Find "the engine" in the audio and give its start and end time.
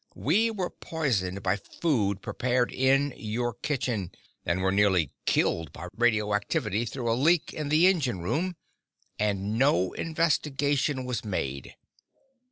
7.69-8.17